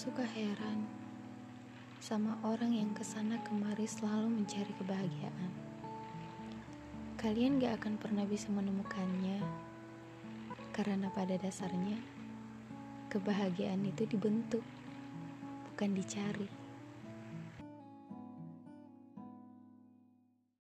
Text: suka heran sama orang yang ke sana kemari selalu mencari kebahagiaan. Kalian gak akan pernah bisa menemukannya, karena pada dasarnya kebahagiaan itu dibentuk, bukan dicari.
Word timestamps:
suka 0.00 0.24
heran 0.24 0.88
sama 2.00 2.40
orang 2.48 2.72
yang 2.72 2.88
ke 2.96 3.04
sana 3.04 3.36
kemari 3.44 3.84
selalu 3.84 4.32
mencari 4.32 4.72
kebahagiaan. 4.80 5.52
Kalian 7.20 7.60
gak 7.60 7.84
akan 7.84 8.00
pernah 8.00 8.24
bisa 8.24 8.48
menemukannya, 8.48 9.44
karena 10.72 11.12
pada 11.12 11.36
dasarnya 11.36 12.00
kebahagiaan 13.12 13.84
itu 13.84 14.08
dibentuk, 14.08 14.64
bukan 15.68 15.92
dicari. 15.92 16.48